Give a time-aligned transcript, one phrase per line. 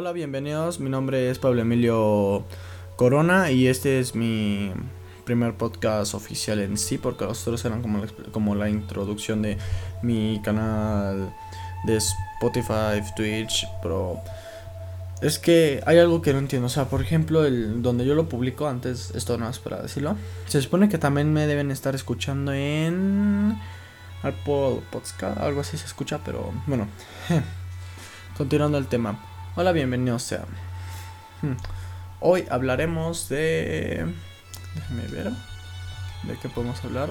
[0.00, 0.78] Hola, bienvenidos.
[0.78, 2.44] Mi nombre es Pablo Emilio
[2.94, 4.70] Corona y este es mi
[5.24, 9.58] primer podcast oficial en sí, porque los otros eran como la, como la introducción de
[10.02, 11.34] mi canal
[11.84, 14.20] de Spotify, Twitch, pero
[15.20, 16.66] es que hay algo que no entiendo.
[16.66, 20.14] O sea, por ejemplo, el donde yo lo publico antes, esto no es para decirlo.
[20.46, 23.58] Se supone que también me deben estar escuchando en
[24.22, 26.86] Apple Podcast, algo así se escucha, pero bueno.
[28.38, 29.18] Continuando el tema.
[29.60, 30.46] Hola, bienvenidos sean.
[31.42, 31.56] Hmm.
[32.20, 34.06] Hoy hablaremos de.
[34.76, 35.32] Déjame ver.
[36.22, 37.10] ¿De qué podemos hablar?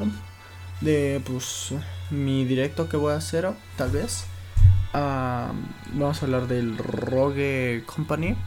[0.79, 1.73] De pues
[2.09, 4.27] mi directo que voy a hacer, tal vez.
[4.93, 8.37] Vamos a hablar del Rogue Company.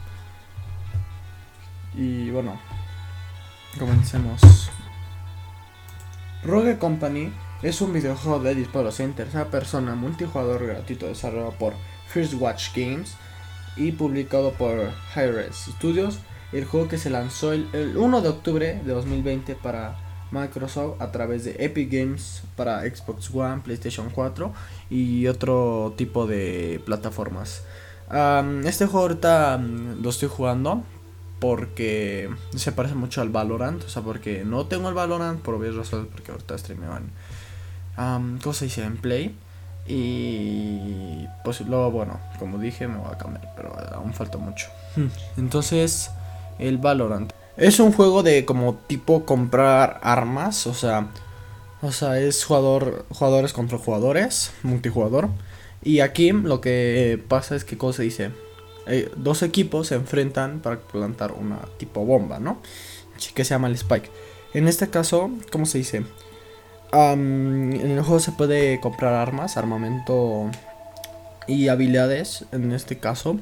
[1.93, 2.59] Y bueno,
[3.77, 4.71] comencemos.
[6.43, 7.31] Rogue Company
[7.61, 11.75] es un videojuego de disparos en tercera persona multijugador gratuito desarrollado por
[12.07, 13.15] First Watch Games
[13.77, 16.19] y publicado por Hi-Res Studios,
[16.51, 19.95] el juego que se lanzó el, 1 de octubre de 2020 para
[20.31, 24.53] Microsoft a través de Epic Games para Xbox One, PlayStation 4
[24.89, 27.63] y otro tipo de plataformas.
[28.65, 30.83] este juego ahorita lo estoy jugando
[31.39, 35.75] porque se parece mucho al Valorant, o sea, porque no tengo el Valorant por obvias
[35.75, 37.09] razones, porque ahorita streamean
[37.97, 38.83] um, ¿cómo se dice?
[38.83, 39.35] En Play.
[39.87, 44.67] Y pues luego, bueno, como dije, me voy a cambiar, pero aún falta mucho.
[44.95, 45.07] Hmm.
[45.37, 46.11] Entonces,
[46.59, 47.31] el Valorant.
[47.57, 51.07] Es un juego de como tipo comprar armas, o sea,
[51.81, 55.29] o sea, es jugador, jugadores contra jugadores, multijugador.
[55.83, 58.31] Y aquí lo que pasa es que, ¿cómo se dice?
[58.87, 62.61] Eh, dos equipos se enfrentan para plantar una tipo bomba, ¿no?
[63.33, 64.09] Que se llama el Spike.
[64.53, 66.03] En este caso, ¿cómo se dice?
[66.93, 70.49] En el juego se puede comprar armas, armamento
[71.47, 73.39] y habilidades, en este caso,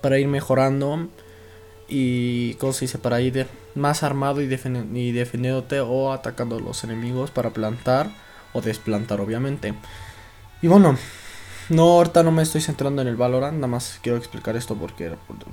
[0.00, 1.08] para ir mejorando
[1.88, 2.98] y, ¿cómo se dice?
[2.98, 8.10] Para ir más armado y, y defendiéndote o atacando a los enemigos para plantar
[8.52, 9.74] o desplantar, obviamente.
[10.62, 10.96] Y bueno,
[11.70, 15.12] no, ahorita no me estoy centrando en el Valorant, nada más quiero explicar esto porque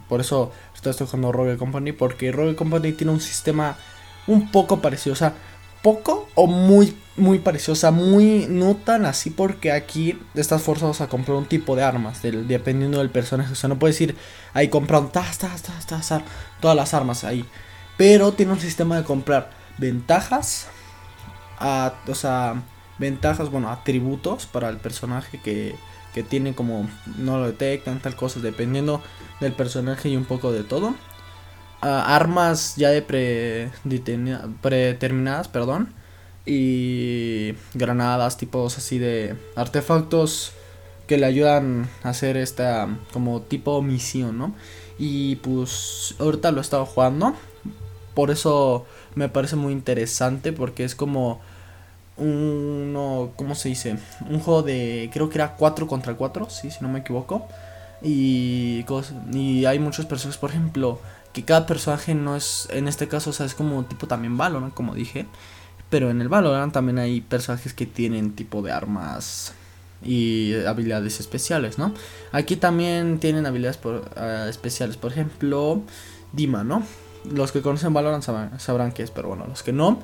[0.09, 3.77] por, eso estoy jugando Rogue Company, porque Rogue Company tiene un sistema
[4.25, 5.33] un poco parecido, o sea,
[5.87, 7.71] poco o muy, muy parecido.
[7.71, 11.83] O sea, muy, no tan así porque aquí estás forzado a comprar un tipo de
[11.83, 13.53] armas, dependiendo del personaje.
[13.53, 14.13] O sea, no puedes ir
[14.53, 16.13] ahí comprando tas, tas, tas,
[16.59, 17.45] todas las armas ahí.
[17.95, 20.67] Pero tiene un sistema de comprar ventajas,
[22.05, 22.61] o sea,
[22.97, 25.73] ventajas, bueno, atributos para el personaje que,
[26.13, 29.01] que tiene como no lo detectan, tal cosa, dependiendo
[29.39, 30.95] del personaje y un poco de todo
[31.81, 33.69] armas ya de pre,
[34.61, 35.93] predeterminadas, perdón.
[36.45, 40.53] Y granadas, tipos así de artefactos
[41.07, 44.53] que le ayudan a hacer esta como tipo misión, ¿no?
[44.99, 47.33] Y pues ahorita lo he estado jugando.
[48.13, 48.85] Por eso
[49.15, 51.39] me parece muy interesante porque es como
[52.17, 53.97] uno, ¿cómo se dice?
[54.29, 57.47] Un juego de, creo que era 4 contra 4, sí, si no me equivoco.
[58.01, 58.85] Y,
[59.33, 60.99] y hay muchos personajes, por ejemplo,
[61.37, 64.73] que cada personaje no es, en este caso, o sea, es como tipo también Valorant,
[64.73, 65.27] como dije.
[65.91, 69.53] Pero en el Valorant también hay personajes que tienen tipo de armas
[70.03, 71.93] y habilidades especiales, ¿no?
[72.31, 75.83] Aquí también tienen habilidades por, ah, especiales, por ejemplo,
[76.33, 76.81] Dima, ¿no?
[77.31, 78.23] Los que conocen Valorant
[78.57, 80.01] sabrán, qué es, pero bueno, los que no,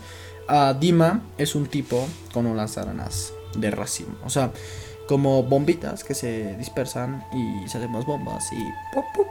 [0.50, 4.52] uh, Dima es un tipo con un lanzagranadas de racimo, o sea,
[5.08, 9.28] como bombitas que se dispersan y se hacen más bombas y pop, pop,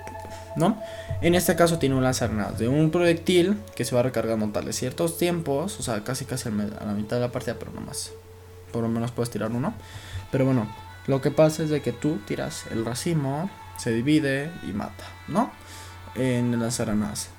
[0.57, 0.79] ¿no?
[1.21, 4.73] En este caso tiene un lanzagranadas de un proyectil que se va recargando tal de
[4.73, 6.53] ciertos tiempos, o sea, casi casi a
[6.85, 8.13] la mitad de la partida, pero no más.
[8.73, 9.75] Por lo menos puedes tirar uno.
[10.31, 10.67] Pero bueno,
[11.07, 15.51] lo que pasa es de que tú tiras el racimo, se divide y mata, ¿no?
[16.15, 17.31] En el lanzagranadas.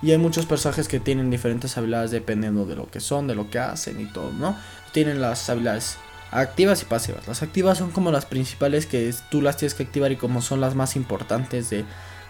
[0.00, 3.50] Y hay muchos personajes que tienen diferentes habilidades dependiendo de lo que son, de lo
[3.50, 4.56] que hacen y todo, ¿no?
[4.92, 5.98] Tienen las habilidades
[6.30, 7.26] activas y pasivas.
[7.26, 10.60] Las activas son como las principales que tú las tienes que activar y como son
[10.60, 11.84] las más importantes de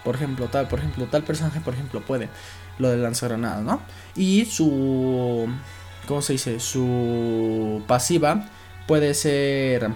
[0.04, 2.28] por ejemplo, tal, por ejemplo, tal personaje, por ejemplo, puede
[2.78, 3.82] lo de lanzagranadas, ¿no?
[4.14, 5.48] Y su
[6.06, 6.60] ¿cómo se dice?
[6.60, 8.46] Su pasiva
[8.86, 9.90] puede ser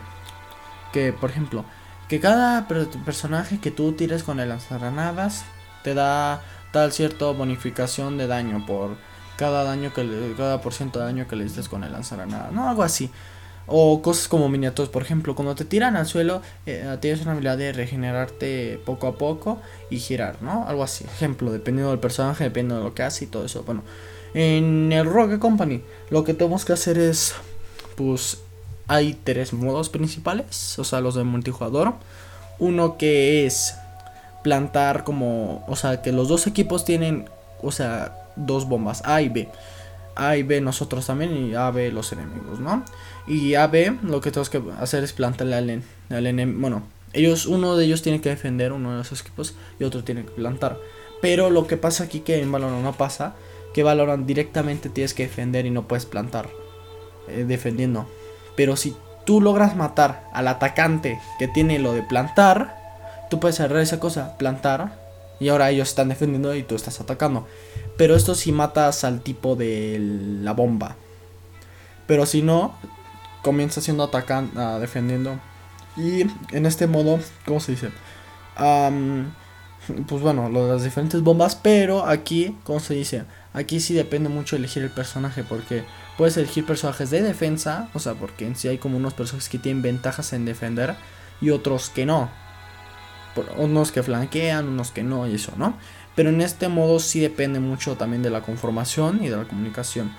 [0.93, 1.65] que, por ejemplo,
[2.09, 5.44] que cada personaje que tú tires con el lanzagranadas
[5.82, 6.43] te da
[6.73, 8.97] tal cierta bonificación de daño por
[9.37, 12.53] cada daño que le, cada por ciento de daño que le dices con el lanzagranadas,
[12.53, 13.11] no algo así.
[13.67, 17.56] O cosas como miniaturas, por ejemplo, cuando te tiran al suelo, eh, tienes una habilidad
[17.56, 20.67] de regenerarte poco a poco y girar, ¿no?
[20.67, 21.05] Algo así.
[21.05, 23.62] Ejemplo, dependiendo del personaje, dependiendo de lo que hace y todo eso.
[23.62, 23.82] Bueno,
[24.35, 27.35] en el Rogue Company, lo que tenemos que hacer es,
[27.97, 28.38] pues,
[28.88, 31.94] hay tres modos principales, o sea, los de multijugador.
[32.59, 33.75] Uno que es
[34.43, 37.29] plantar como, o sea, que los dos equipos tienen,
[37.62, 39.49] o sea, dos bombas, A y B.
[40.17, 42.85] A y B nosotros también y A, B los enemigos, ¿no?
[43.26, 46.82] Y A, B lo que tenemos que hacer es plantarle al, enemigo, bueno,
[47.12, 50.31] ellos, uno de ellos tiene que defender uno de esos equipos y otro tiene que
[50.31, 50.79] plantar.
[51.20, 53.35] Pero lo que pasa aquí que en Valorant no pasa,
[53.73, 56.49] que Valorant directamente tienes que defender y no puedes plantar
[57.29, 58.09] eh, defendiendo.
[58.56, 62.76] Pero si tú logras matar al atacante que tiene lo de plantar,
[63.31, 65.01] tú puedes cerrar esa cosa, plantar,
[65.43, 67.49] y ahora ellos están defendiendo y tú estás atacando.
[67.97, 69.99] Pero esto si matas al tipo de
[70.41, 70.94] la bomba.
[72.06, 72.77] Pero si no,
[73.43, 75.41] comienza siendo atacando, ah, defendiendo.
[75.97, 76.23] Y
[76.53, 77.91] en este modo, ¿cómo se dice?
[80.06, 81.56] pues bueno, lo de las diferentes bombas.
[81.56, 83.25] Pero aquí, ¿cómo se dice?
[83.53, 85.43] Aquí sí depende mucho elegir el personaje.
[85.43, 85.83] Porque
[86.17, 87.88] puedes elegir personajes de defensa.
[87.95, 90.95] O sea, porque en sí hay como unos personajes que tienen ventajas en defender.
[91.41, 92.31] Y otros que no.
[93.56, 95.75] Unos que flanquean, unos que no, y eso, ¿no?
[96.14, 100.12] Pero en este modo sí depende mucho también de la conformación y de la comunicación.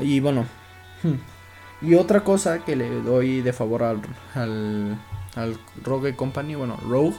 [0.00, 0.46] Y bueno.
[1.02, 1.16] Hmm,
[1.82, 4.00] y otra cosa que le doy de favor al,
[4.34, 7.14] al, Rogue Company, bueno, Rogue.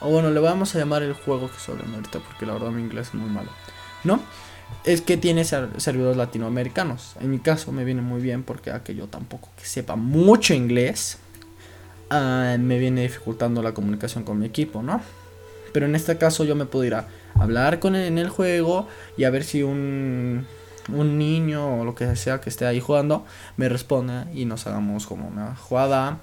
[0.00, 2.82] O bueno, le vamos a llamar el juego que sobre ahorita porque la verdad mi
[2.82, 3.50] inglés es muy malo.
[4.04, 4.20] ¿No?
[4.84, 7.16] Es que tiene servidores latinoamericanos.
[7.20, 10.54] En mi caso me viene muy bien porque a que yo tampoco que sepa mucho
[10.54, 11.18] inglés.
[12.10, 15.00] Ah, me viene dificultando la comunicación con mi equipo, ¿no?
[15.72, 18.86] Pero en este caso yo me puedo ir a hablar con él en el juego
[19.16, 20.46] y a ver si un
[20.92, 23.24] un niño o lo que sea que esté ahí jugando
[23.56, 26.20] me responde y nos hagamos como una jugada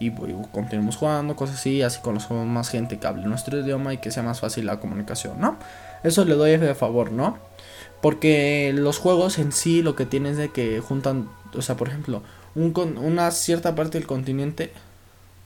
[0.00, 0.10] y,
[0.52, 4.22] continuemos jugando, cosas así, así conocemos más gente que hable nuestro idioma y que sea
[4.22, 5.58] más fácil la comunicación, ¿no?
[6.02, 7.36] Eso le doy de favor, ¿no?
[8.00, 11.88] Porque los juegos en sí lo que tienen es de que juntan, o sea, por
[11.88, 12.22] ejemplo,
[12.54, 14.72] un, una cierta parte del continente,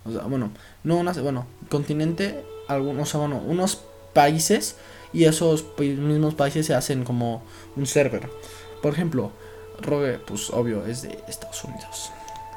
[0.04, 0.50] o sea, bueno,
[0.82, 4.76] no una, bueno, continente, algunos, o sea, bueno, unos países
[5.12, 7.42] y esos mismos países se hacen como
[7.76, 8.28] un server.
[8.82, 9.30] Por ejemplo,
[9.80, 12.10] Rogue, pues obvio, es de Estados Unidos.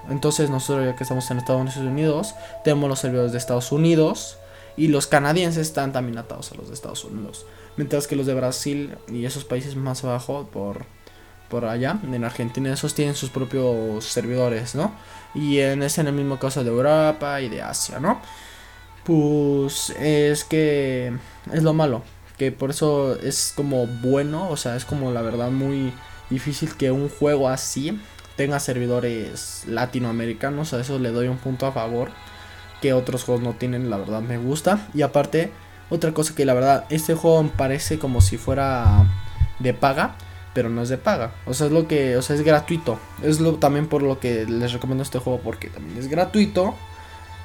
[0.10, 4.38] Entonces nosotros ya que estamos en Estados Unidos, tenemos los servidores de Estados Unidos
[4.76, 7.46] y los canadienses están también atados a los de Estados Unidos.
[7.76, 10.86] Mientras que los de Brasil y esos países más abajo, por,
[11.50, 14.94] por allá, en Argentina, esos tienen sus propios servidores, ¿no?
[15.34, 18.22] Y en, es en el mismo caso de Europa y de Asia, ¿no?
[19.04, 21.14] Pues es que
[21.52, 22.04] es lo malo
[22.38, 25.92] que por eso es como bueno, o sea, es como la verdad muy
[26.30, 28.00] difícil que un juego así
[28.36, 32.12] tenga servidores latinoamericanos, a eso le doy un punto a favor
[32.82, 34.88] que otros juegos no tienen, la verdad me gusta.
[34.94, 35.52] Y aparte,
[35.90, 39.08] otra cosa que la verdad, este juego parece como si fuera
[39.58, 40.16] de paga,
[40.58, 41.34] pero no es de paga.
[41.46, 42.98] O sea, es lo que, o sea, es gratuito.
[43.22, 46.74] Es lo también por lo que les recomiendo este juego porque también es gratuito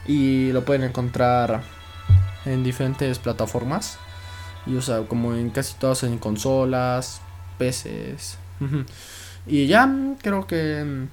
[0.07, 1.63] y lo pueden encontrar
[2.47, 3.99] en diferentes plataformas.
[4.65, 7.21] Y o sea, como en casi todas en consolas,
[7.59, 8.39] PCs.
[9.47, 11.09] y ya creo que mm,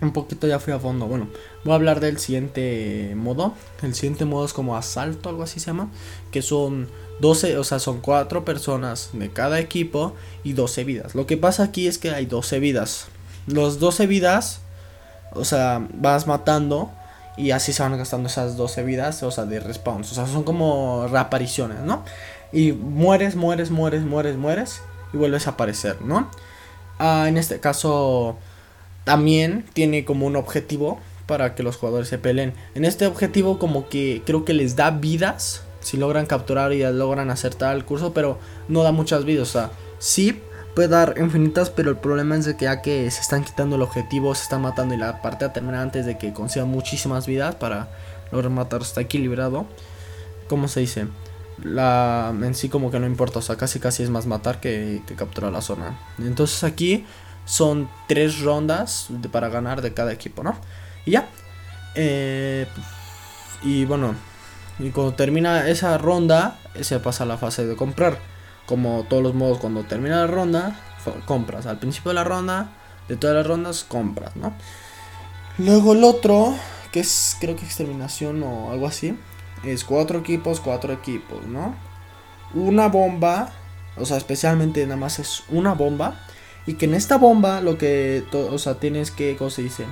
[0.00, 1.06] un poquito ya fui a fondo.
[1.06, 1.28] Bueno,
[1.64, 3.54] voy a hablar del siguiente modo.
[3.82, 5.90] El siguiente modo es como asalto, algo así se llama.
[6.30, 6.88] Que son
[7.20, 10.14] 12, o sea, son 4 personas de cada equipo
[10.44, 11.14] y 12 vidas.
[11.14, 13.06] Lo que pasa aquí es que hay 12 vidas.
[13.46, 14.60] Los 12 vidas,
[15.32, 16.90] o sea, vas matando
[17.36, 20.12] y así se van gastando esas 12 vidas, o sea, de respawns.
[20.12, 22.04] O sea, son como reapariciones, ¿no?
[22.52, 24.82] y mueres, mueres, mueres, mueres, mueres
[25.12, 26.30] y vuelves a aparecer, ¿no?
[26.98, 28.38] Ah, en este caso
[29.08, 32.52] también tiene como un objetivo para que los jugadores se peleen.
[32.74, 37.30] En este objetivo como que creo que les da vidas si logran capturar y logran
[37.30, 38.38] acertar el curso, pero
[38.68, 40.42] no da muchas vidas, o sea, sí
[40.74, 43.82] puede dar infinitas, pero el problema es de que ya que se están quitando el
[43.82, 47.88] objetivo, se están matando y la partida termina antes de que consigan muchísimas vidas para
[48.30, 49.64] lograr matar, está equilibrado.
[50.48, 51.06] ¿Cómo se dice?
[51.62, 55.02] la en sí como que no importa, o sea, casi casi es más matar que,
[55.16, 55.98] capturar la zona.
[56.18, 57.04] Entonces aquí
[57.48, 60.54] son tres rondas para ganar de cada equipo, ¿no?
[61.06, 61.28] Y ya.
[61.94, 62.66] Eh,
[63.62, 64.14] y bueno,
[64.78, 68.18] y cuando termina esa ronda, se pasa a la fase de comprar.
[68.66, 70.78] Como todos los modos, cuando termina la ronda,
[71.24, 71.64] compras.
[71.66, 72.70] Al principio de la ronda,
[73.08, 74.52] de todas las rondas, compras, ¿no?
[75.56, 76.54] Luego el otro,
[76.92, 79.18] que es creo que exterminación o algo así,
[79.64, 81.74] es cuatro equipos, cuatro equipos, ¿no?
[82.52, 83.50] Una bomba,
[83.96, 86.20] o sea, especialmente nada más es una bomba.
[86.68, 89.84] Y que en esta bomba lo que, o sea, tienes que, ¿cómo se dice?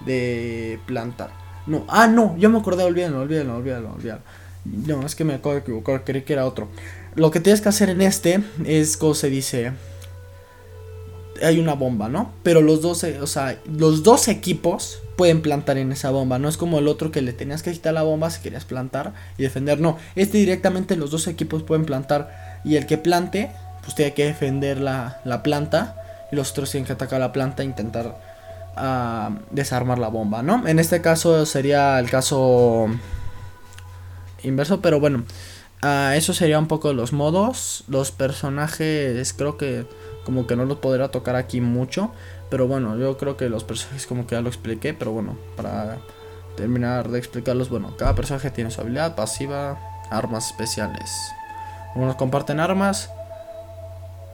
[0.00, 1.30] De plantar.
[1.66, 4.22] No, ah, no, yo me acordé, olvídalo, olvídalo, olvídalo, olvídalo.
[4.64, 6.68] No, es que me acabo de equivocar, creí que era otro.
[7.14, 9.72] Lo que tienes que hacer en este es, ¿cómo se dice?
[11.42, 12.32] hay una bomba, ¿no?
[12.42, 16.38] Pero los dos, eh, o sea, los dos equipos pueden plantar en esa bomba.
[16.38, 19.12] No es como el otro que le tenías que quitar la bomba si querías plantar
[19.36, 19.80] y defender.
[19.80, 22.60] No, este directamente los dos equipos pueden plantar.
[22.64, 23.50] Y el que plante,
[23.88, 25.96] pues tiene que defender la, la planta.
[26.30, 28.18] Y los otros tienen que atacar la planta e intentar
[28.76, 30.68] uh, desarmar la bomba, ¿no?
[30.68, 32.88] En este caso sería el caso
[34.42, 35.24] inverso, pero bueno.
[35.82, 37.84] Uh, eso sería un poco los modos.
[37.88, 39.86] Los personajes creo que
[40.26, 42.12] como que no los podrá tocar aquí mucho.
[42.50, 44.92] Pero bueno, yo creo que los personajes como que ya lo expliqué.
[44.92, 45.96] Pero bueno, para
[46.58, 49.78] terminar de explicarlos, bueno, cada personaje tiene su habilidad pasiva,
[50.10, 51.10] armas especiales.
[51.94, 53.10] Unos comparten armas,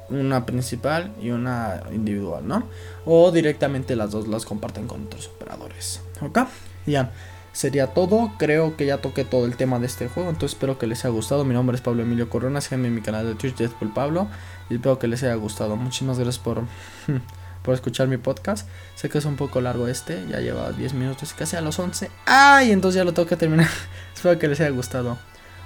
[0.08, 2.68] una principal y una individual, ¿no?
[3.04, 6.00] O directamente las dos las comparten con otros operadores.
[6.20, 6.40] ¿Ok?
[6.86, 7.12] Ya.
[7.52, 10.88] Sería todo, creo que ya toqué todo el tema de este juego, entonces espero que
[10.88, 11.44] les haya gustado.
[11.44, 14.26] Mi nombre es Pablo Emilio Corona, síganme en mi canal de Twitch, Deadpool Pablo,
[14.68, 15.76] y espero que les haya gustado.
[15.76, 16.62] Muchísimas gracias por,
[17.62, 18.68] por escuchar mi podcast.
[18.96, 21.78] Sé que es un poco largo este, ya lleva 10 minutos y casi a los
[21.78, 22.10] 11.
[22.26, 22.72] ¡Ay!
[22.72, 23.68] Entonces ya lo tengo que terminar.
[24.14, 25.16] espero que les haya gustado.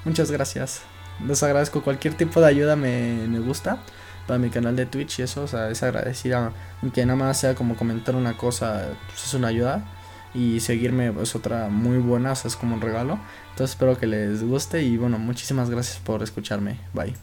[0.05, 0.83] Muchas gracias.
[1.27, 3.79] Les agradezco cualquier tipo de ayuda, me, me gusta
[4.29, 6.53] para mi canal de Twitch y eso, o sea, es agradecida.
[6.83, 9.85] Aunque nada más sea como comentar una cosa, pues es una ayuda
[10.35, 13.19] y seguirme es otra muy buena, o sea, es como un regalo.
[13.51, 16.79] Entonces espero que les guste y bueno, muchísimas gracias por escucharme.
[16.95, 17.19] Bye.